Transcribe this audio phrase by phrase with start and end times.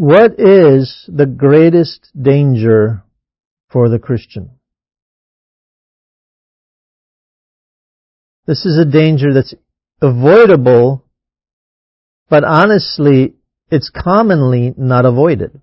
[0.00, 3.04] What is the greatest danger
[3.68, 4.52] for the Christian?
[8.46, 9.52] This is a danger that's
[10.00, 11.04] avoidable,
[12.30, 13.34] but honestly,
[13.70, 15.60] it's commonly not avoided.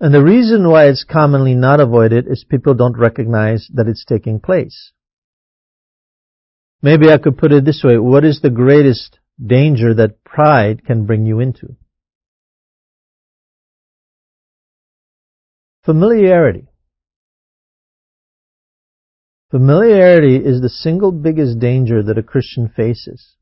[0.00, 4.40] And the reason why it's commonly not avoided is people don't recognize that it's taking
[4.40, 4.92] place.
[6.80, 7.98] Maybe I could put it this way.
[7.98, 11.76] What is the greatest danger that pride can bring you into?
[15.84, 16.66] Familiarity.
[19.50, 23.36] Familiarity is the single biggest danger that a Christian faces.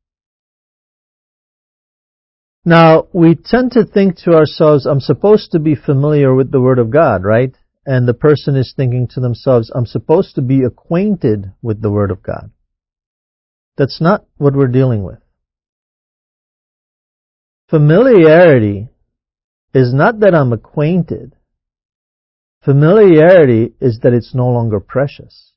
[2.64, 6.78] Now, we tend to think to ourselves, I'm supposed to be familiar with the Word
[6.78, 7.56] of God, right?
[7.86, 12.10] And the person is thinking to themselves, I'm supposed to be acquainted with the Word
[12.10, 12.50] of God.
[13.76, 15.21] That's not what we're dealing with.
[17.72, 18.88] Familiarity
[19.74, 21.34] is not that I'm acquainted.
[22.64, 25.52] Familiarity is that it's no longer precious.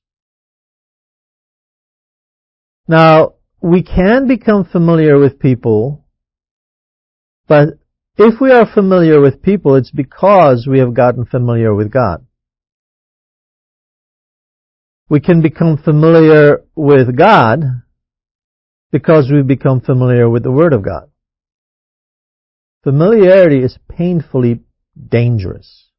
[2.87, 6.05] Now, we can become familiar with people
[7.47, 7.79] but
[8.17, 12.25] if we are familiar with people, it's because we have gotten familiar with God.
[15.09, 17.63] We can become familiar with God
[18.91, 21.09] because we've become familiar with the Word of God.
[22.85, 24.59] Familiarity is painfully
[24.95, 25.89] dangerous.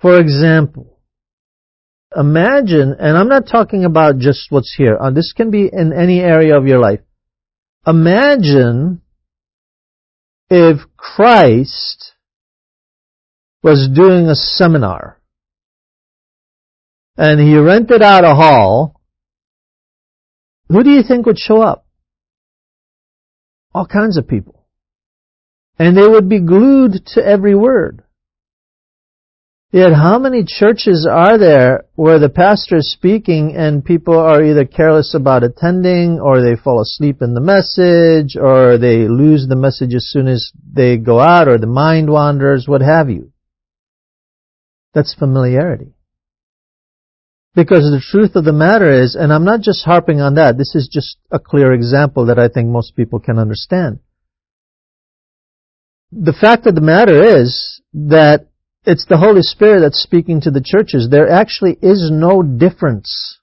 [0.00, 1.00] For example,
[2.16, 6.20] imagine, and I'm not talking about just what's here, uh, this can be in any
[6.20, 7.00] area of your life.
[7.84, 9.02] Imagine
[10.48, 12.12] if Christ
[13.64, 15.20] was doing a seminar
[17.16, 19.00] and he rented out a hall,
[20.68, 21.86] who do you think would show up?
[23.74, 24.66] All kinds of people.
[25.78, 28.02] And they would be glued to every word.
[29.72, 34.64] Yet how many churches are there where the pastor is speaking and people are either
[34.64, 39.94] careless about attending or they fall asleep in the message or they lose the message
[39.94, 43.30] as soon as they go out or the mind wanders, what have you.
[44.92, 45.94] That's familiarity.
[47.54, 50.74] Because the truth of the matter is, and I'm not just harping on that, this
[50.74, 53.98] is just a clear example that I think most people can understand.
[56.12, 58.46] The fact of the matter is that
[58.84, 61.08] it's the Holy Spirit that's speaking to the churches.
[61.10, 63.38] There actually is no difference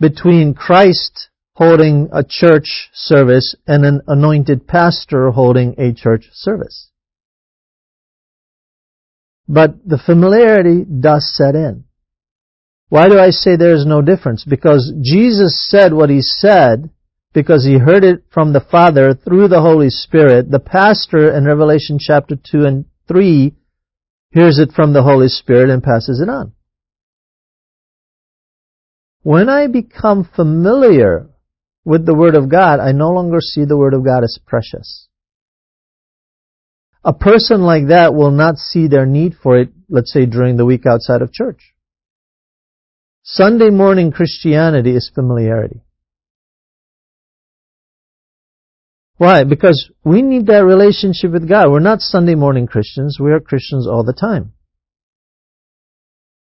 [0.00, 6.90] between Christ holding a church service and an anointed pastor holding a church service.
[9.46, 11.84] But the familiarity does set in.
[12.88, 14.44] Why do I say there is no difference?
[14.44, 16.90] Because Jesus said what he said
[17.34, 20.50] because he heard it from the Father through the Holy Spirit.
[20.50, 23.52] The pastor in Revelation chapter 2 and 3
[24.30, 26.52] hears it from the Holy Spirit and passes it on.
[29.22, 31.28] When I become familiar
[31.84, 35.08] with the Word of God, I no longer see the Word of God as precious.
[37.04, 40.64] A person like that will not see their need for it, let's say during the
[40.64, 41.73] week outside of church.
[43.26, 45.80] Sunday morning Christianity is familiarity.
[49.16, 49.44] Why?
[49.44, 51.70] Because we need that relationship with God.
[51.70, 53.16] We're not Sunday morning Christians.
[53.18, 54.52] We are Christians all the time.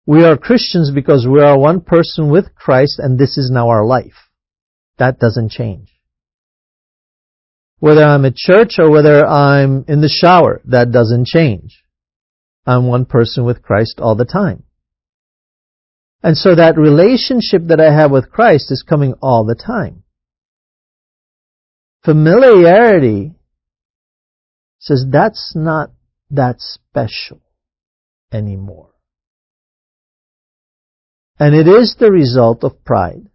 [0.06, 3.86] We are Christians because we are one person with Christ and this is now our
[3.86, 4.30] life.
[4.98, 5.90] That doesn't change.
[7.80, 11.84] Whether I'm at church or whether I'm in the shower, that doesn't change.
[12.66, 14.64] I'm one person with Christ all the time.
[16.24, 20.04] And so that relationship that I have with Christ is coming all the time.
[22.04, 23.34] Familiarity
[24.80, 25.92] says that's not
[26.30, 27.42] that special
[28.32, 28.90] anymore.
[31.40, 33.28] And it is the result of pride.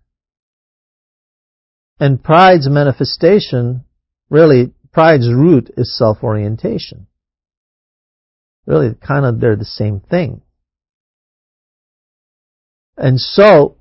[1.99, 3.85] And pride's manifestation,
[4.29, 7.07] really, pride's root is self-orientation.
[8.67, 10.43] Really, kind of, they're the same thing.
[12.97, 13.77] And so,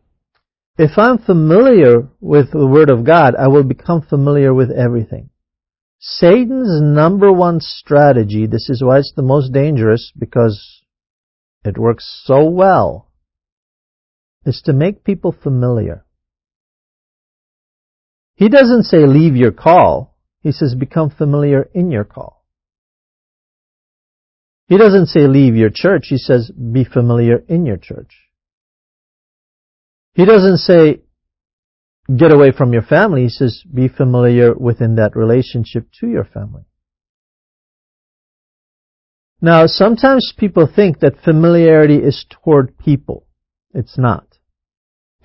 [0.77, 5.29] if I'm familiar with the Word of God, I will become familiar with everything.
[5.99, 10.83] Satan's number one strategy, this is why it's the most dangerous because
[11.63, 13.09] it works so well,
[14.45, 16.05] is to make people familiar.
[18.35, 20.17] He doesn't say leave your call.
[20.41, 22.45] He says become familiar in your call.
[24.67, 26.07] He doesn't say leave your church.
[26.09, 28.24] He says be familiar in your church.
[30.15, 31.01] He doesn't say,
[32.15, 33.23] get away from your family.
[33.23, 36.63] He says, be familiar within that relationship to your family.
[39.41, 43.27] Now, sometimes people think that familiarity is toward people.
[43.73, 44.25] It's not.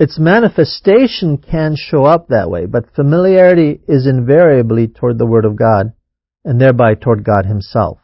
[0.00, 5.56] Its manifestation can show up that way, but familiarity is invariably toward the Word of
[5.56, 5.92] God,
[6.44, 7.98] and thereby toward God Himself.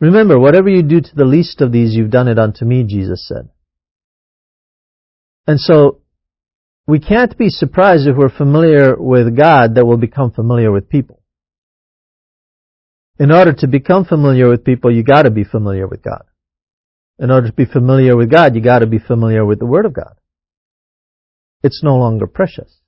[0.00, 3.28] Remember, whatever you do to the least of these, you've done it unto me, Jesus
[3.28, 3.50] said.
[5.48, 6.02] And so,
[6.86, 11.22] we can't be surprised if we're familiar with God that we'll become familiar with people.
[13.18, 16.24] In order to become familiar with people, you gotta be familiar with God.
[17.18, 19.94] In order to be familiar with God, you gotta be familiar with the Word of
[19.94, 20.16] God.
[21.62, 22.80] It's no longer precious.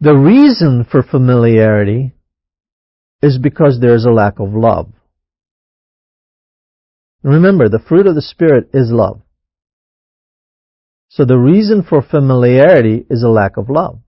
[0.00, 2.14] The reason for familiarity
[3.20, 4.92] is because there is a lack of love.
[7.22, 9.20] Remember, the fruit of the Spirit is love.
[11.08, 14.00] So the reason for familiarity is a lack of love.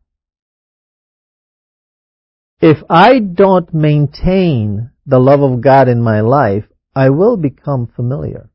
[2.60, 6.64] If I don't maintain the love of God in my life,
[6.94, 8.50] I will become familiar.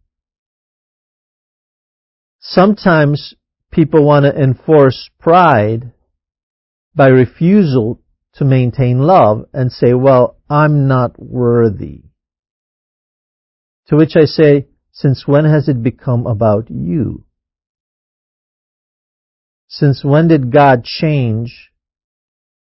[2.40, 3.34] Sometimes
[3.72, 5.92] people want to enforce pride
[6.94, 8.00] by refusal
[8.36, 12.04] to maintain love and say, well, I'm not worthy.
[13.88, 17.25] To which I say, since when has it become about you?
[19.68, 21.72] Since when did God change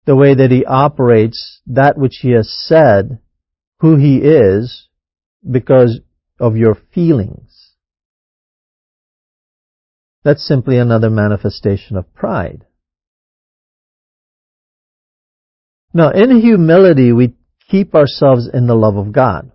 [0.07, 3.19] the way that He operates that which He has said,
[3.81, 4.89] who He is,
[5.49, 6.01] because
[6.39, 7.73] of your feelings?
[10.25, 12.65] That's simply another manifestation of pride.
[15.93, 17.35] Now, in humility, we
[17.71, 19.53] keep ourselves in the love of God.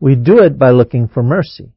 [0.00, 1.72] We do it by looking for mercy.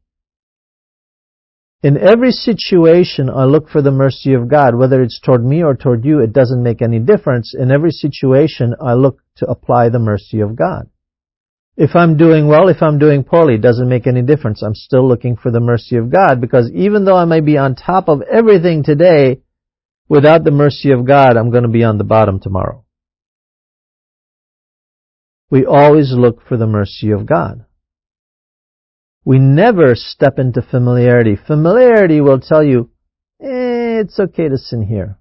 [1.81, 4.75] In every situation, I look for the mercy of God.
[4.75, 7.55] Whether it's toward me or toward you, it doesn't make any difference.
[7.57, 10.89] In every situation, I look to apply the mercy of God.
[11.77, 14.61] If I'm doing well, if I'm doing poorly, it doesn't make any difference.
[14.61, 17.75] I'm still looking for the mercy of God because even though I may be on
[17.75, 19.39] top of everything today,
[20.09, 22.83] without the mercy of God, I'm going to be on the bottom tomorrow.
[25.49, 27.63] We always look for the mercy of God.
[29.25, 31.35] We never step into familiarity.
[31.35, 32.89] Familiarity will tell you,
[33.41, 35.17] eh, it's okay to sin here.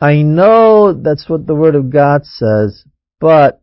[0.00, 2.84] I know that's what the Word of God says,
[3.18, 3.60] but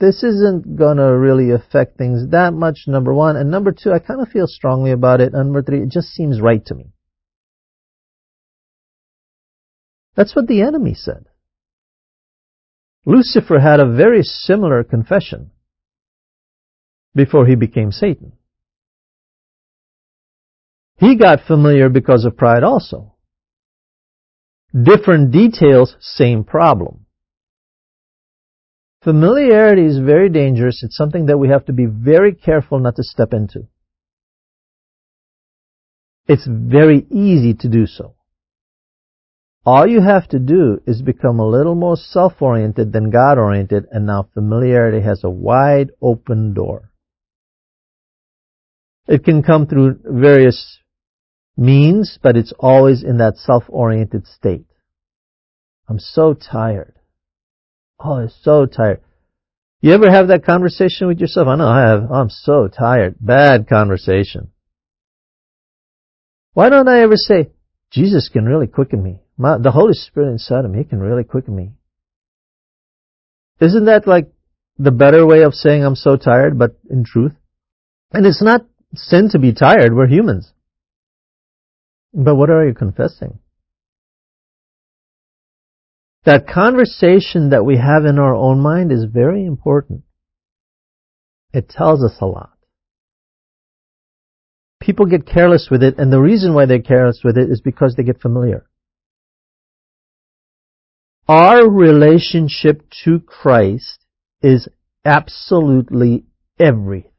[0.00, 3.36] this isn't gonna really affect things that much, number one.
[3.36, 5.34] And number two, I kind of feel strongly about it.
[5.34, 6.92] And number three, it just seems right to me.
[10.14, 11.26] That's what the enemy said.
[13.04, 15.50] Lucifer had a very similar confession
[17.14, 18.32] before he became Satan.
[20.98, 23.14] He got familiar because of pride also.
[24.72, 27.06] Different details, same problem.
[29.02, 30.82] Familiarity is very dangerous.
[30.82, 33.66] It's something that we have to be very careful not to step into.
[36.28, 38.14] It's very easy to do so.
[39.66, 44.28] All you have to do is become a little more self-oriented than God-oriented, and now
[44.32, 46.91] familiarity has a wide open door.
[49.06, 50.78] It can come through various
[51.56, 54.66] means, but it's always in that self-oriented state.
[55.88, 56.94] I'm so tired.
[58.00, 59.00] Oh, I'm so tired.
[59.80, 61.48] You ever have that conversation with yourself?
[61.48, 62.10] I know I have.
[62.10, 63.16] I'm so tired.
[63.20, 64.52] Bad conversation.
[66.54, 67.50] Why don't I ever say,
[67.90, 69.20] Jesus can really quicken me?
[69.36, 71.72] My, the Holy Spirit inside of me can really quicken me.
[73.60, 74.30] Isn't that like
[74.78, 77.32] the better way of saying I'm so tired, but in truth?
[78.12, 78.62] And it's not
[78.94, 80.52] sin to be tired, we're humans.
[82.12, 83.38] But what are you confessing?
[86.24, 90.02] That conversation that we have in our own mind is very important.
[91.52, 92.52] It tells us a lot.
[94.80, 97.94] People get careless with it, and the reason why they're careless with it is because
[97.96, 98.66] they get familiar.
[101.28, 104.04] Our relationship to Christ
[104.42, 104.68] is
[105.04, 106.24] absolutely
[106.58, 107.11] everything.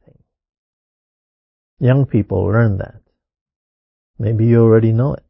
[1.78, 3.00] Young people learn that.
[4.18, 5.24] Maybe you already know it.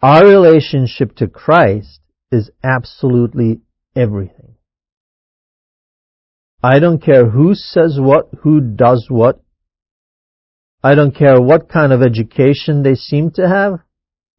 [0.00, 2.00] Our relationship to Christ
[2.30, 3.60] is absolutely
[3.94, 4.56] everything.
[6.62, 9.40] I don't care who says what, who does what.
[10.82, 13.80] I don't care what kind of education they seem to have.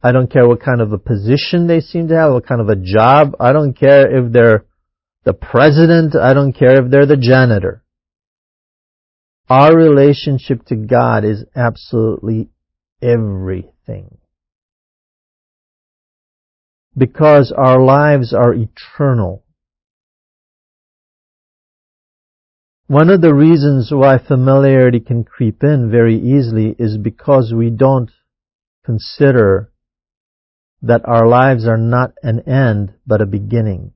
[0.02, 2.70] I don't care what kind of a position they seem to have, what kind of
[2.70, 3.36] a job.
[3.40, 4.66] I don't care if they're
[5.24, 6.16] the president.
[6.16, 7.83] I don't care if they're the janitor.
[9.50, 12.50] Our relationship to God is absolutely
[13.02, 14.18] everything.
[16.96, 19.44] Because our lives are eternal.
[22.88, 28.12] One of the reasons why familiarity can creep in very easily is because we don't
[28.86, 29.72] consider
[30.82, 33.94] that our lives are not an end, but a beginning.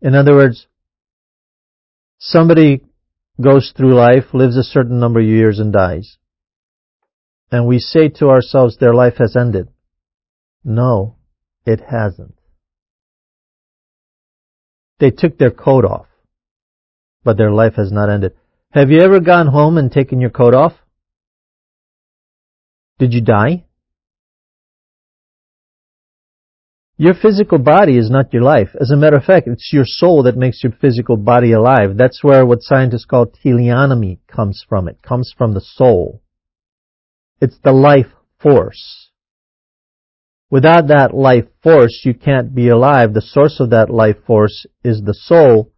[0.00, 0.66] In other words,
[2.18, 2.82] somebody
[3.40, 6.16] goes through life, lives a certain number of years and dies.
[7.50, 9.68] And we say to ourselves, their life has ended.
[10.64, 11.16] No,
[11.64, 12.34] it hasn't.
[14.98, 16.06] They took their coat off,
[17.22, 18.32] but their life has not ended.
[18.70, 20.72] Have you ever gone home and taken your coat off?
[22.98, 23.64] Did you die?
[27.00, 28.70] Your physical body is not your life.
[28.80, 31.96] As a matter of fact, it's your soul that makes your physical body alive.
[31.96, 34.88] That's where what scientists call teleonomy comes from.
[34.88, 36.20] It comes from the soul.
[37.40, 38.10] It's the life
[38.42, 39.10] force.
[40.50, 43.14] Without that life force, you can't be alive.
[43.14, 45.70] The source of that life force is the soul.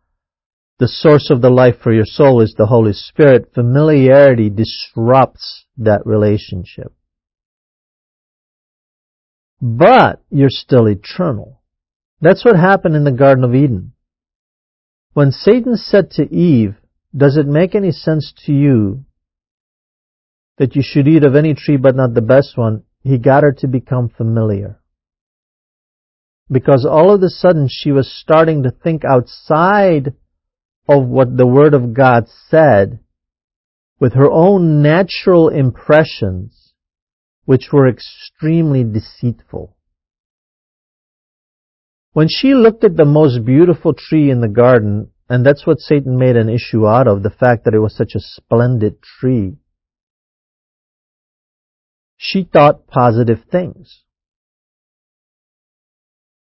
[0.79, 3.53] The source of the life for your soul is the Holy Spirit.
[3.53, 6.95] Familiarity disrupts that relationship
[9.61, 11.61] but you're still eternal.
[12.21, 13.93] That's what happened in the Garden of Eden.
[15.13, 16.77] When Satan said to Eve,
[17.17, 19.05] does it make any sense to you
[20.59, 22.85] that you should eat of any tree but not the best one?
[23.03, 24.81] He got her to become familiar.
[26.51, 30.15] Because all of a sudden she was starting to think outside
[30.89, 33.01] of what the Word of God said
[33.99, 36.60] with her own natural impressions
[37.45, 39.77] which were extremely deceitful.
[42.13, 46.19] When she looked at the most beautiful tree in the garden, and that's what Satan
[46.19, 49.59] made an issue out of, the fact that it was such a splendid tree,
[52.17, 54.03] she thought positive things.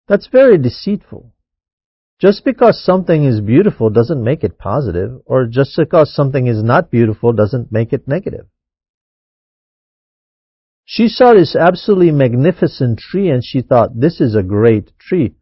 [0.08, 1.34] That's very deceitful.
[2.20, 6.90] Just because something is beautiful doesn't make it positive, or just because something is not
[6.90, 8.48] beautiful doesn't make it negative.
[10.92, 15.36] She saw this absolutely magnificent tree and she thought, this is a great tree.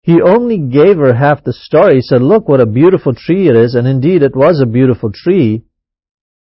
[0.00, 1.96] He only gave her half the story.
[1.96, 3.74] He said, look what a beautiful tree it is.
[3.74, 5.64] And indeed, it was a beautiful tree.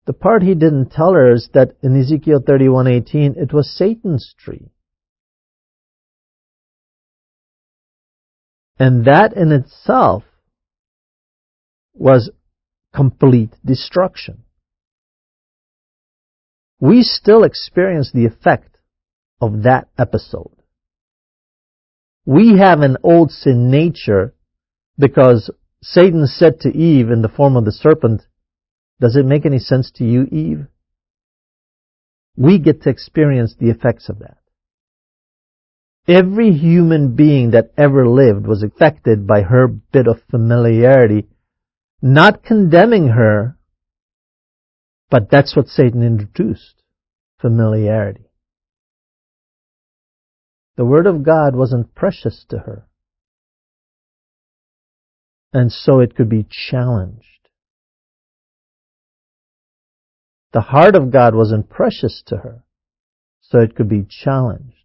[0.06, 4.72] The part he didn't tell her is that in Ezekiel 31:18, it was Satan's tree.
[8.78, 10.24] And that in itself
[11.94, 12.32] was
[12.96, 14.46] complete destruction
[16.80, 18.78] we still experience the effect
[19.42, 20.56] of that episode.
[22.26, 24.34] We have an old sin nature
[24.98, 25.50] because
[25.82, 28.22] Satan said to Eve in the form of the serpent,
[29.00, 30.68] does it make any sense to you, Eve?
[32.36, 34.38] We get to experience the effects of that.
[36.08, 41.28] Every human being that ever lived was affected by her bit of familiarity,
[42.02, 43.58] not condemning her,
[45.10, 46.84] but that's what Satan introduced
[47.40, 48.26] familiarity.
[50.78, 52.88] The Word of God wasn't precious to her.
[55.52, 57.26] And so it could be challenged.
[60.54, 62.64] The heart of God wasn't precious to her,
[63.42, 64.76] so it could be challenged.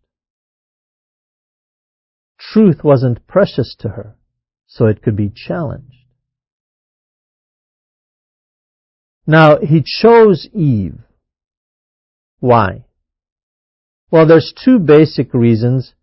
[2.38, 4.16] Truth wasn't precious to her,
[4.66, 6.03] so it could be challenged.
[9.26, 10.98] Now, he chose Eve.
[12.40, 12.84] Why?
[14.10, 15.94] Well, there's two basic reasons.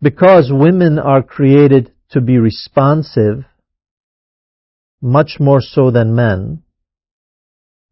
[0.00, 3.44] Because women are created to be responsive,
[5.00, 6.62] much more so than men.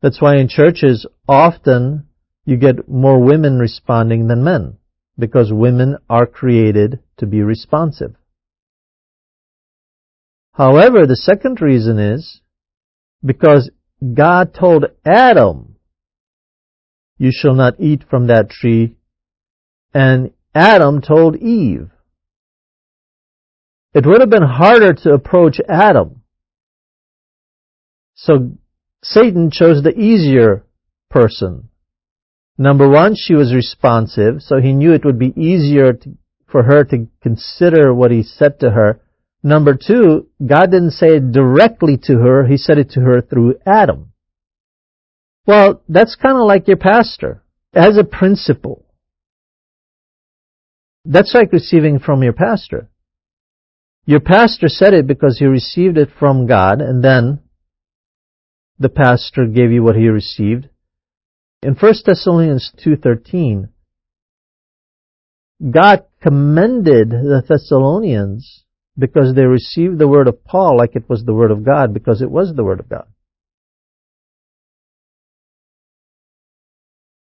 [0.02, 2.06] That's why in churches, often
[2.44, 4.76] you get more women responding than men,
[5.18, 8.14] because women are created to be responsive.
[10.52, 12.40] However, the second reason is
[13.24, 13.70] because
[14.02, 15.76] God told Adam,
[17.18, 18.96] you shall not eat from that tree,
[19.94, 21.90] and Adam told Eve.
[23.94, 26.22] It would have been harder to approach Adam.
[28.14, 28.52] So
[29.02, 30.66] Satan chose the easier
[31.08, 31.70] person.
[32.58, 36.84] Number one, she was responsive, so he knew it would be easier to, for her
[36.84, 39.00] to consider what he said to her
[39.46, 43.60] Number two, God didn't say it directly to her, He said it to her through
[43.64, 44.12] Adam.
[45.46, 47.44] Well, that's kind of like your pastor.
[47.72, 48.84] As a principle.
[51.04, 52.90] That's like receiving from your pastor.
[54.04, 57.38] Your pastor said it because he received it from God, and then
[58.80, 60.68] the pastor gave you what he received.
[61.62, 63.68] In 1 Thessalonians 2.13,
[65.70, 68.64] God commended the Thessalonians
[68.98, 72.22] because they received the word of Paul like it was the word of God because
[72.22, 73.06] it was the word of God.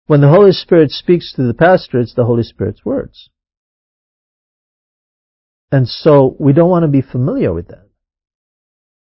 [0.08, 3.30] When the Holy Spirit speaks to the pastor, it's the Holy Spirit's words.
[5.72, 7.88] And so we don't want to be familiar with that.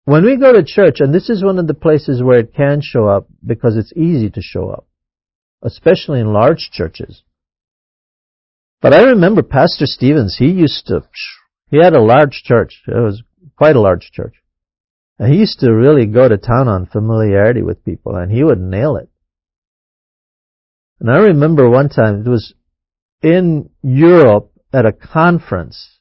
[0.05, 2.81] When we go to church, and this is one of the places where it can
[2.83, 4.87] show up because it's easy to show up,
[5.63, 7.23] especially in large churches.
[8.83, 11.03] But I remember Pastor Stevens, he used to,
[11.71, 12.83] he had a large church.
[12.87, 13.23] It was
[13.57, 14.35] quite a large church.
[15.19, 18.61] And he used to really go to town on familiarity with people, and he would
[18.61, 19.09] nail it.
[20.99, 22.55] And I remember one time, it was
[23.23, 25.99] in Europe at a conference.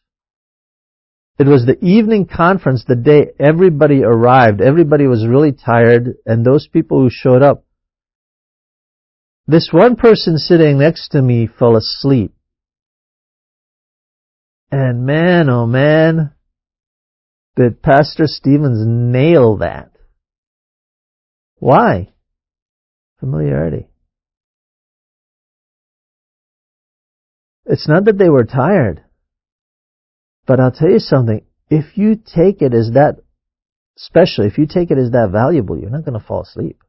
[1.38, 4.62] It was the evening conference the day everybody arrived.
[4.62, 7.64] Everybody was really tired, and those people who showed up,
[9.48, 12.34] this one person sitting next to me fell asleep.
[14.72, 16.32] And man, oh man,
[17.56, 19.92] did Pastor Stevens nail that.
[21.56, 22.10] Why?
[23.20, 23.90] Familiarity.
[27.66, 29.04] It's not that they were tired.
[30.48, 31.46] But I'll tell you something.
[31.70, 33.18] If you take it as that
[33.98, 36.82] special, if you take it as that valuable, you're not going to fall asleep.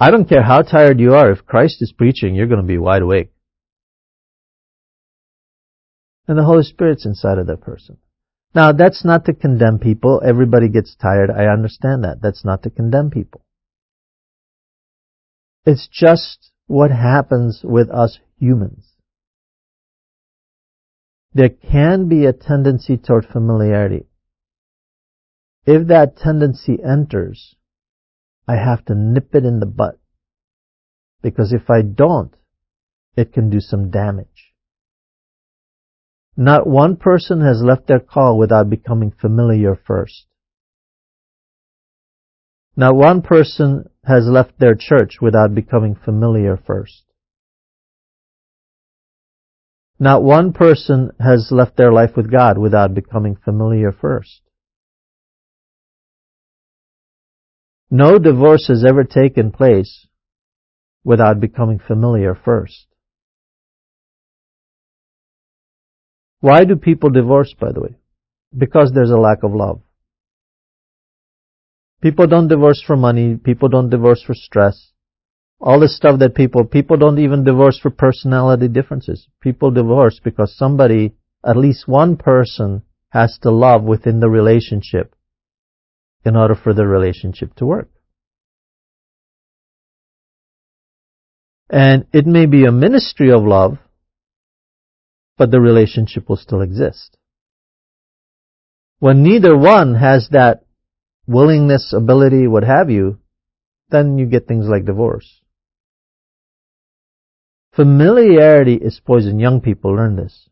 [0.00, 1.30] I don't care how tired you are.
[1.30, 3.33] If Christ is preaching, you're going to be wide awake.
[6.26, 7.98] And the Holy Spirit's inside of that person.
[8.54, 10.22] Now, that's not to condemn people.
[10.24, 11.30] Everybody gets tired.
[11.30, 12.22] I understand that.
[12.22, 13.44] That's not to condemn people.
[15.66, 18.92] It's just what happens with us humans.
[21.32, 24.06] There can be a tendency toward familiarity.
[25.66, 27.56] If that tendency enters,
[28.46, 29.98] I have to nip it in the butt.
[31.22, 32.34] Because if I don't,
[33.16, 34.53] it can do some damage.
[36.36, 40.26] Not one person has left their call without becoming familiar first.
[42.76, 47.04] Not one person has left their church without becoming familiar first.
[50.00, 54.40] Not one person has left their life with God without becoming familiar first.
[57.90, 60.08] No divorce has ever taken place
[61.04, 62.86] without becoming familiar first.
[66.44, 67.96] Why do people divorce, by the way?
[68.54, 69.80] Because there's a lack of love.
[72.02, 73.36] People don't divorce for money.
[73.36, 74.92] People don't divorce for stress.
[75.58, 79.26] All this stuff that people, people don't even divorce for personality differences.
[79.40, 85.14] People divorce because somebody, at least one person, has to love within the relationship
[86.26, 87.88] in order for the relationship to work.
[91.70, 93.78] And it may be a ministry of love,
[95.36, 97.16] but the relationship will still exist.
[98.98, 100.64] When neither one has that
[101.26, 103.18] willingness, ability, what have you,
[103.90, 105.40] then you get things like divorce.
[107.74, 109.40] Familiarity is poison.
[109.40, 110.48] Young people learn this.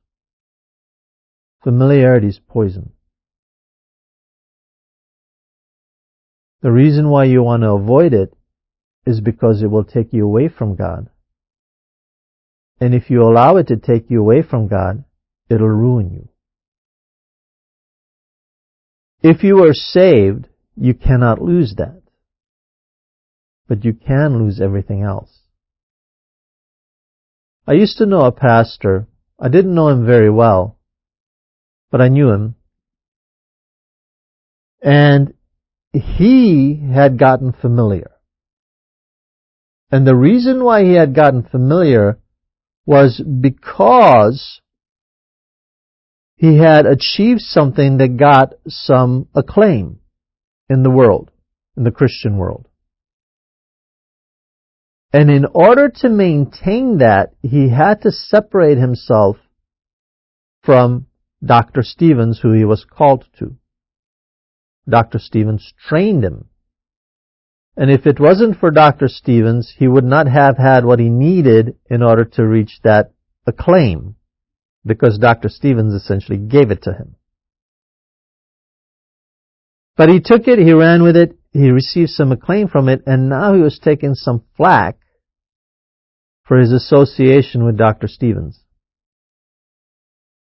[1.62, 2.92] Familiarity is poison.
[6.62, 8.34] The reason why you want to avoid it
[9.06, 11.08] is because it will take you away from God.
[12.82, 15.04] And if you allow it to take you away from God,
[15.48, 16.28] it'll ruin you.
[19.22, 22.02] If you are saved, you cannot lose that.
[23.68, 25.30] But you can lose everything else.
[27.68, 29.06] I used to know a pastor.
[29.38, 30.76] I didn't know him very well,
[31.92, 32.56] but I knew him.
[34.82, 35.34] And
[35.92, 38.10] he had gotten familiar.
[39.88, 42.18] And the reason why he had gotten familiar
[42.86, 44.60] was because
[46.36, 50.00] he had achieved something that got some acclaim
[50.68, 51.30] in the world,
[51.76, 52.68] in the Christian world.
[55.12, 59.36] And in order to maintain that, he had to separate himself
[60.62, 61.06] from
[61.44, 61.82] Dr.
[61.82, 63.56] Stevens, who he was called to.
[64.88, 65.18] Dr.
[65.18, 66.48] Stevens trained him
[67.76, 69.08] and if it wasn't for Dr.
[69.08, 73.12] Stevens, he would not have had what he needed in order to reach that
[73.46, 74.16] acclaim,
[74.84, 75.48] because Dr.
[75.48, 77.16] Stevens essentially gave it to him.
[79.96, 83.28] But he took it, he ran with it, he received some acclaim from it, and
[83.28, 84.98] now he was taking some flack
[86.44, 88.08] for his association with Dr.
[88.08, 88.60] Stevens.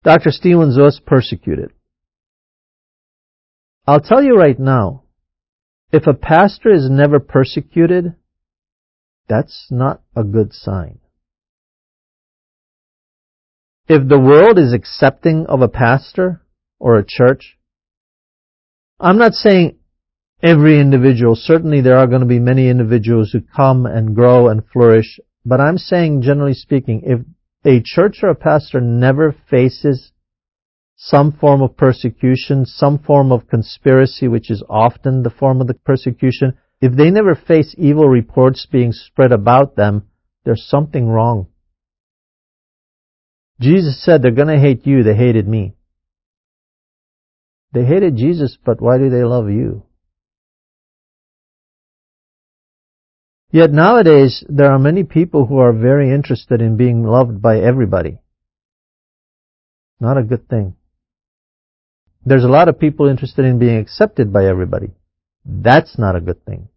[0.05, 0.31] Dr.
[0.31, 1.73] Stevens was persecuted.
[3.87, 5.05] I'll tell you right now,
[5.97, 8.15] if a pastor is never persecuted,
[9.29, 11.01] That's not a good sign.
[13.89, 16.43] If the world is accepting of a pastor
[16.79, 17.57] or a church,
[19.01, 19.79] I'm not saying
[20.43, 24.63] every individual, certainly there are going to be many individuals who come and grow and
[24.73, 27.21] flourish, but I'm saying generally speaking, if
[27.65, 30.13] a church or a pastor never faces
[30.97, 35.75] some form of persecution, some form of conspiracy, which is often the form of the
[35.75, 40.05] persecution, if they never face evil reports being spread about them,
[40.45, 41.49] there's something wrong.
[43.61, 45.75] Jesus said they're going to hate you, they hated me.
[47.73, 49.85] They hated Jesus, but why do they love you?
[53.51, 58.19] Yet nowadays, there are many people who are very interested in being loved by everybody.
[60.01, 60.75] Not a good thing.
[62.27, 64.91] There's a lot of people interested in being accepted by everybody.
[65.45, 66.69] That's not a good thing.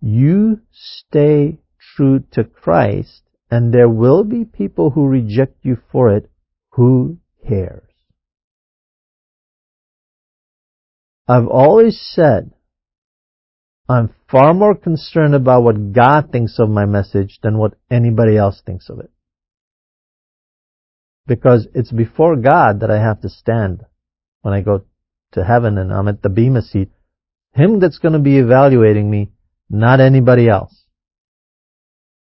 [0.00, 1.58] You stay
[1.94, 6.30] true to Christ, and there will be people who reject you for it.
[6.70, 7.82] Who cares?
[11.28, 12.52] I've always said
[13.86, 18.62] I'm far more concerned about what God thinks of my message than what anybody else
[18.64, 19.10] thinks of it.
[21.26, 23.84] Because it's before God that I have to stand
[24.42, 24.84] when I go
[25.32, 26.90] to heaven and I'm at the Bema seat.
[27.54, 29.30] Him that's going to be evaluating me,
[29.68, 30.84] not anybody else.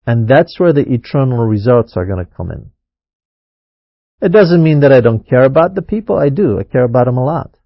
[0.07, 2.71] And that's where the eternal results are going to come in.
[4.21, 6.17] It doesn't mean that I don't care about the people.
[6.17, 6.59] I do.
[6.59, 7.57] I care about them a lot.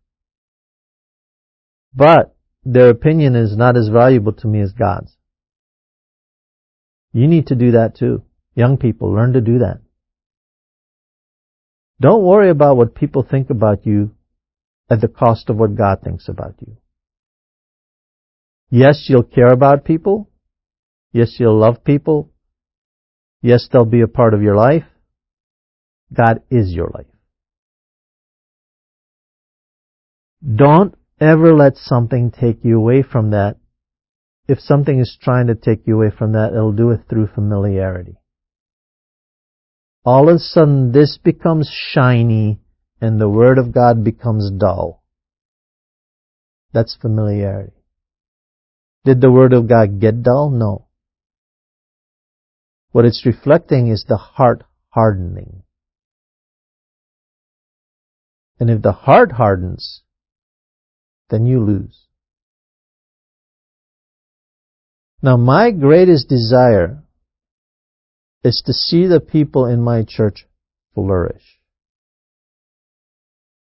[1.95, 5.17] But their opinion is not as valuable to me as God's.
[7.13, 8.23] You need to do that too.
[8.55, 9.81] Young people, learn to do that.
[12.01, 14.11] Don't worry about what people think about you
[14.91, 16.77] at the cost of what God thinks about you.
[18.71, 20.29] Yes, you'll care about people.
[21.13, 22.31] Yes, you'll love people.
[23.41, 24.85] Yes, they'll be a part of your life.
[26.13, 27.07] God is your life.
[30.45, 33.57] Don't ever let something take you away from that.
[34.47, 38.17] If something is trying to take you away from that, it'll do it through familiarity.
[40.05, 42.61] All of a sudden, this becomes shiny
[43.01, 45.03] and the Word of God becomes dull.
[46.73, 47.73] That's familiarity.
[49.05, 50.51] Did the Word of God get dull?
[50.51, 50.89] No.
[52.93, 55.63] What it's reflecting is the heart hardening.
[58.61, 60.03] And if the heart hardens,
[61.31, 62.07] then you lose.
[65.23, 67.04] Now my greatest desire
[68.45, 70.47] is to see the people in my church
[70.95, 71.59] flourish.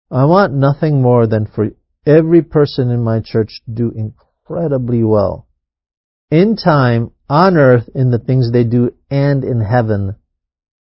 [0.09, 1.71] I want nothing more than for
[2.05, 5.47] every person in my church to do incredibly well.
[6.31, 10.15] In time, on earth, in the things they do, and in heaven,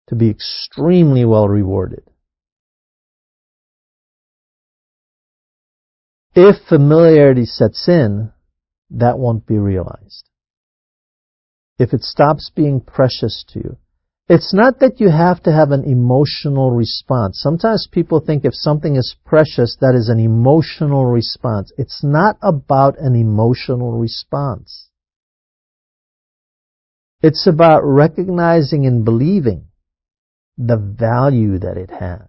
[0.08, 2.04] to be extremely well rewarded.
[6.34, 8.32] If familiarity sets in,
[8.90, 10.27] that won't be realized.
[11.78, 13.76] If it stops being precious to you,
[14.28, 17.40] it's not that you have to have an emotional response.
[17.40, 21.72] Sometimes people think if something is precious, that is an emotional response.
[21.78, 24.90] It's not about an emotional response.
[27.22, 29.68] It's about recognizing and believing
[30.58, 32.28] the value that it has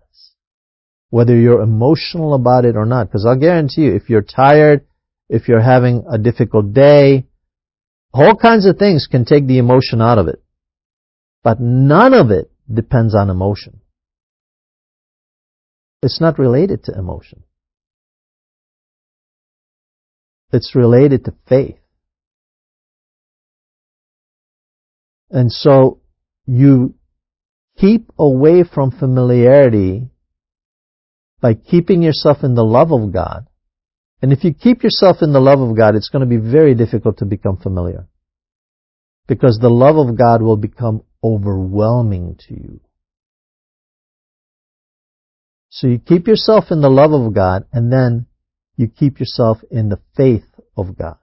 [1.10, 3.08] whether you're emotional about it or not.
[3.08, 4.86] Because I'll guarantee you, if you're tired,
[5.28, 7.26] if you're having a difficult day,
[8.14, 10.42] all kinds of things can take the emotion out of it.
[11.44, 13.82] But none of it depends on emotion.
[16.02, 17.44] It's not related to emotion.
[20.52, 21.78] It's related to faith.
[25.30, 26.00] And so
[26.48, 26.96] you
[27.78, 30.10] keep away from familiarity
[31.40, 33.49] by keeping yourself in the love of God.
[34.22, 36.76] And if you keep yourself in the love of God, it's going to be very
[36.76, 38.08] difficult to become familiar.
[39.28, 42.80] Because the love of God will become overwhelming to you.
[45.70, 48.26] So you keep yourself in the love of God, and then
[48.76, 51.18] you keep yourself in the faith of God.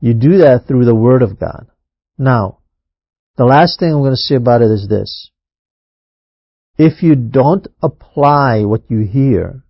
[0.00, 1.66] You do that through the Word of God.
[2.16, 2.58] Now,
[3.36, 5.30] the last thing I'm going to say about it is this.
[6.76, 9.63] If you don't apply what you hear,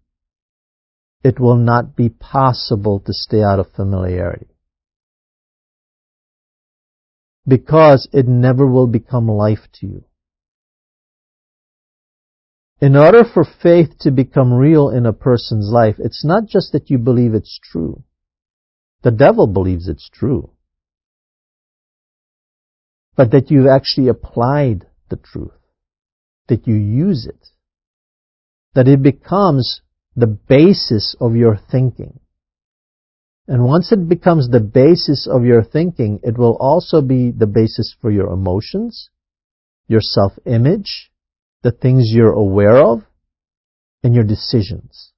[1.24, 4.46] it will not be possible to stay out of familiarity.
[7.46, 10.04] Because it never will become life to you.
[12.80, 16.90] In order for faith to become real in a person's life, it's not just that
[16.90, 18.02] you believe it's true.
[19.02, 20.50] The devil believes it's true.
[23.16, 25.52] But that you've actually applied the truth.
[26.48, 27.48] That you use it.
[28.74, 29.80] That it becomes
[30.16, 32.20] the basis of your thinking.
[33.46, 37.94] And once it becomes the basis of your thinking, it will also be the basis
[38.00, 39.10] for your emotions,
[39.86, 41.10] your self-image,
[41.62, 43.02] the things you're aware of,
[44.02, 45.12] and your decisions.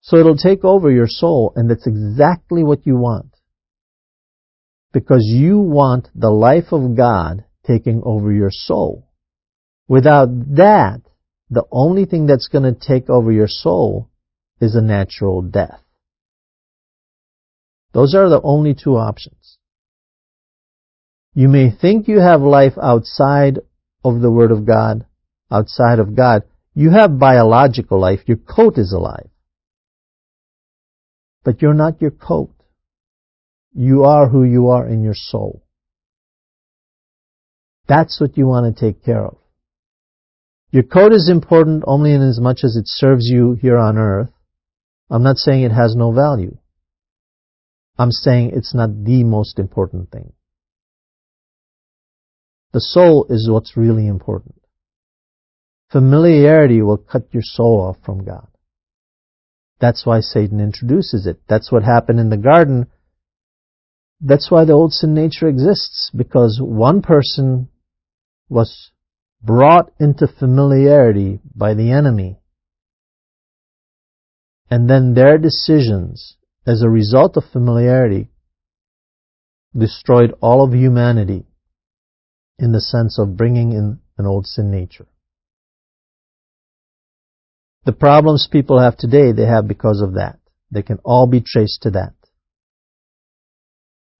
[0.00, 3.34] So it'll take over your soul, and that's exactly what you want.
[4.92, 9.08] Because you want the life of God taking over your soul.
[9.86, 11.02] Without that,
[11.50, 14.08] the only thing that's going to take over your soul
[14.60, 15.80] is a natural death.
[17.92, 19.58] Those are the only two options.
[21.34, 23.58] You may think you have life outside
[24.04, 25.06] of the Word of God,
[25.50, 26.42] outside of God.
[26.74, 28.20] You have biological life.
[28.26, 29.28] Your coat is alive.
[31.42, 32.54] But you're not your coat.
[33.74, 35.64] You are who you are in your soul.
[37.88, 39.39] That's what you want to take care of.
[40.72, 44.30] Your code is important only in as much as it serves you here on earth.
[45.10, 46.56] I'm not saying it has no value.
[47.98, 50.32] I'm saying it's not the most important thing.
[52.72, 54.54] The soul is what's really important.
[55.90, 58.46] Familiarity will cut your soul off from God.
[59.80, 61.40] That's why Satan introduces it.
[61.48, 62.86] That's what happened in the garden.
[64.20, 67.70] That's why the old sin nature exists, because one person
[68.48, 68.92] was
[69.42, 72.38] brought into familiarity by the enemy.
[74.70, 78.30] And then their decisions, as a result of familiarity,
[79.76, 81.46] destroyed all of humanity
[82.58, 85.06] in the sense of bringing in an old sin nature.
[87.84, 90.38] The problems people have today, they have because of that.
[90.70, 92.12] They can all be traced to that.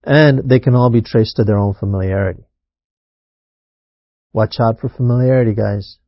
[0.03, 2.45] And they can all be traced to their own familiarity.
[4.33, 5.99] Watch out for familiarity, guys.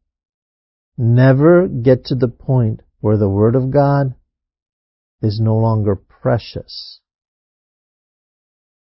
[0.97, 4.15] Never get to the point where the Word of God
[5.21, 7.01] is no longer precious.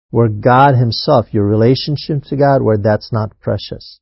[0.10, 4.00] Where God Himself, your relationship to God, where that's not precious.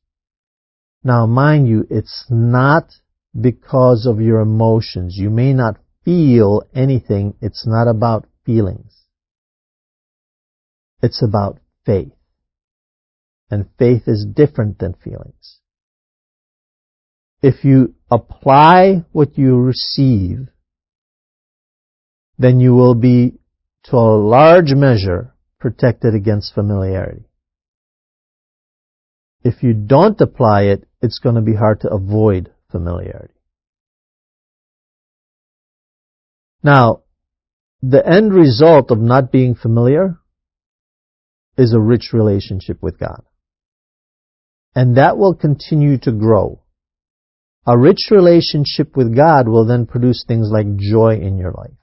[1.02, 2.92] Now, mind you, it's not
[3.38, 5.16] because of your emotions.
[5.16, 7.34] You may not feel anything.
[7.40, 8.92] It's not about feelings.
[11.02, 12.12] It's about faith.
[13.52, 15.58] And faith is different than feelings.
[17.42, 20.48] If you apply what you receive,
[22.38, 23.34] then you will be,
[23.90, 27.26] to a large measure, protected against familiarity.
[29.44, 33.34] If you don't apply it, it's going to be hard to avoid familiarity.
[36.62, 37.02] Now,
[37.82, 40.18] the end result of not being familiar
[41.58, 43.24] is a rich relationship with God.
[44.74, 46.60] And that will continue to grow.
[47.66, 51.78] A rich relationship with God will then produce things like joy in your life,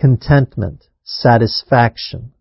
[0.00, 2.32] contentment, satisfaction,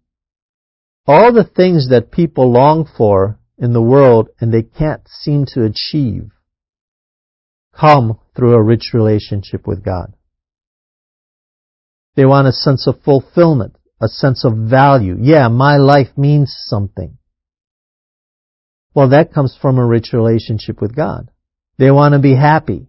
[1.05, 5.63] all the things that people long for in the world and they can't seem to
[5.63, 6.31] achieve
[7.79, 10.13] come through a rich relationship with God.
[12.15, 15.17] They want a sense of fulfillment, a sense of value.
[15.19, 17.17] Yeah, my life means something.
[18.95, 21.29] Well, that comes from a rich relationship with God.
[21.77, 22.87] They want to be happy.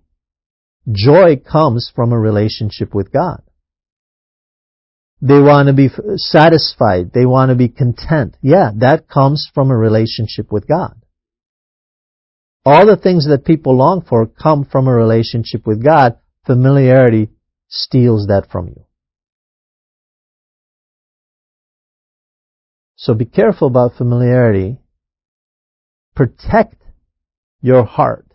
[0.91, 3.43] Joy comes from a relationship with God.
[5.21, 7.11] They want to be satisfied.
[7.13, 8.37] They want to be content.
[8.41, 10.95] Yeah, that comes from a relationship with God.
[12.65, 16.19] All the things that people long for come from a relationship with God.
[16.47, 17.31] Familiarity
[17.67, 18.85] steals that from you.
[22.95, 24.79] So be careful about familiarity
[26.17, 26.83] protect
[27.61, 28.27] your heart.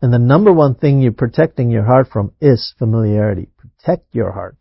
[0.00, 3.48] And the number one thing you're protecting your heart from is familiarity.
[3.56, 4.58] Protect your heart.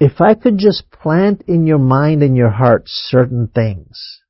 [0.00, 4.20] If I could just plant in your mind and your heart certain things,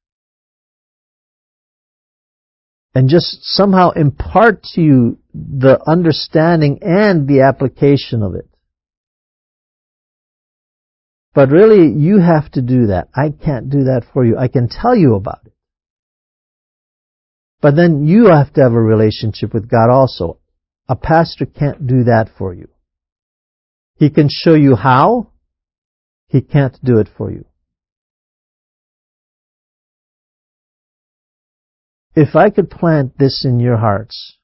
[2.94, 8.48] and just somehow impart to you the understanding and the application of it,
[11.36, 13.08] but really, you have to do that.
[13.14, 14.38] I can't do that for you.
[14.38, 15.52] I can tell you about it.
[17.60, 20.38] But then you have to have a relationship with God also.
[20.88, 22.68] A pastor can't do that for you.
[23.98, 25.32] He can show you how.
[26.28, 27.44] He can't do it for you.
[32.14, 34.38] If I could plant this in your hearts,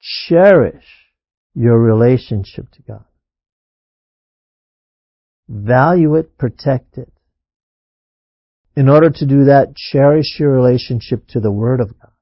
[0.00, 0.84] cherish
[1.54, 3.04] your relationship to God.
[5.54, 7.12] Value it, protect it.
[8.74, 12.12] In order to do that, cherish your relationship to the Word of God.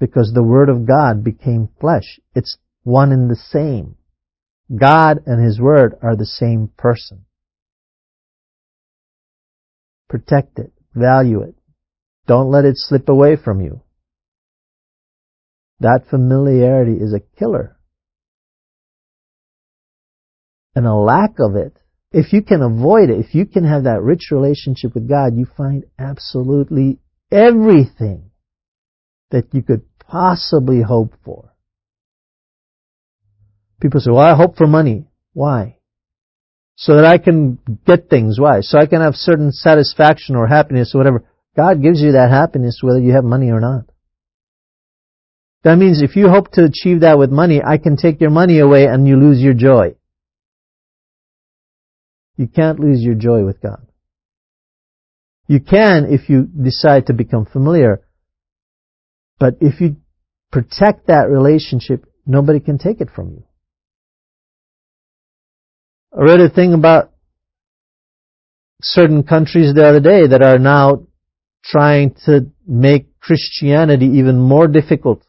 [0.00, 2.18] Because the Word of God became flesh.
[2.34, 3.96] It's one and the same.
[4.74, 7.26] God and His Word are the same person.
[10.08, 10.72] Protect it.
[10.94, 11.54] Value it.
[12.26, 13.82] Don't let it slip away from you.
[15.80, 17.76] That familiarity is a killer.
[20.74, 21.76] And a lack of it,
[22.12, 25.46] if you can avoid it, if you can have that rich relationship with God, you
[25.56, 26.98] find absolutely
[27.30, 28.30] everything
[29.30, 31.52] that you could possibly hope for.
[33.80, 35.06] People say, well, I hope for money.
[35.32, 35.78] Why?
[36.76, 38.38] So that I can get things.
[38.38, 38.60] Why?
[38.60, 41.24] So I can have certain satisfaction or happiness or whatever.
[41.56, 43.84] God gives you that happiness whether you have money or not.
[45.64, 48.60] That means if you hope to achieve that with money, I can take your money
[48.60, 49.95] away and you lose your joy.
[52.36, 53.86] You can't lose your joy with God.
[55.48, 58.02] You can if you decide to become familiar.
[59.38, 59.96] But if you
[60.50, 63.44] protect that relationship, nobody can take it from you.
[66.16, 67.12] I read a thing about
[68.82, 71.06] certain countries the other day that are now
[71.64, 75.22] trying to make Christianity even more difficult.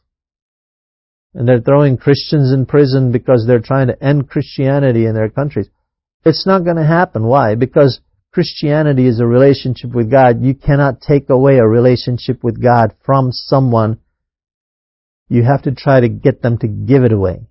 [1.34, 5.70] And they're throwing Christians in prison because they're trying to end Christianity in their countries.
[6.26, 7.26] It's not going to happen.
[7.26, 7.56] Why?
[7.56, 8.02] Because
[8.34, 10.44] Christianity is a relationship with God.
[10.44, 14.00] You cannot take away a relationship with God from someone.
[15.30, 17.48] You have to try to get them to give it away.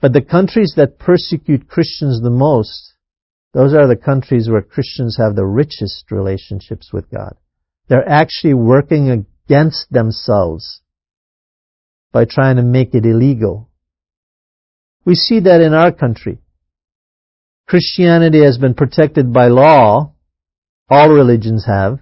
[0.00, 2.94] But the countries that persecute Christians the most,
[3.54, 7.36] those are the countries where Christians have the richest relationships with God.
[7.88, 10.80] They're actually working against themselves
[12.12, 13.70] by trying to make it illegal.
[15.04, 16.38] We see that in our country.
[17.68, 20.12] Christianity has been protected by law.
[20.88, 21.98] All religions have.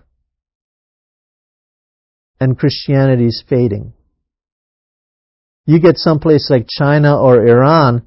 [2.39, 3.95] And Christianity is fading.
[5.65, 8.07] You get someplace like China or Iran,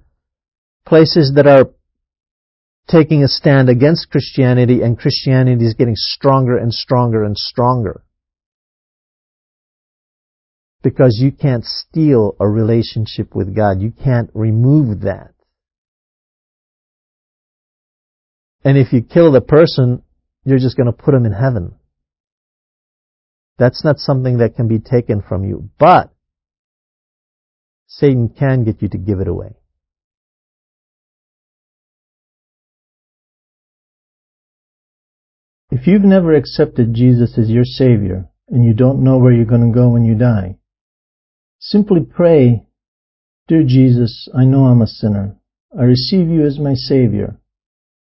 [0.86, 1.72] places that are
[2.88, 8.04] taking a stand against Christianity and Christianity is getting stronger and stronger and stronger.
[10.84, 13.82] Because you can't steal a relationship with God.
[13.82, 15.34] You can't remove that.
[18.68, 20.04] And if you kill the person,
[20.44, 21.76] you're just going to put them in heaven.
[23.58, 25.70] That's not something that can be taken from you.
[25.80, 26.14] But
[27.88, 29.56] Satan can get you to give it away.
[35.72, 39.72] If you've never accepted Jesus as your Savior and you don't know where you're going
[39.72, 40.58] to go when you die,
[41.58, 42.66] simply pray,
[43.48, 45.38] Dear Jesus, I know I'm a sinner.
[45.74, 47.40] I receive you as my Savior.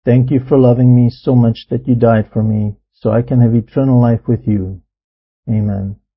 [0.05, 3.39] Thank you for loving me so much that you died for me so I can
[3.41, 4.81] have eternal life with you.
[5.49, 5.97] Amen.